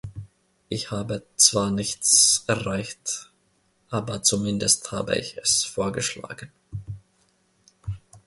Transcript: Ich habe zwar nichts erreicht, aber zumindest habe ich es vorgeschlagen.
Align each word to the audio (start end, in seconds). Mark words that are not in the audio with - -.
Ich 0.67 0.89
habe 0.89 1.27
zwar 1.35 1.69
nichts 1.69 2.43
erreicht, 2.47 3.31
aber 3.91 4.23
zumindest 4.23 4.91
habe 4.91 5.15
ich 5.15 5.37
es 5.37 5.63
vorgeschlagen. 5.63 6.51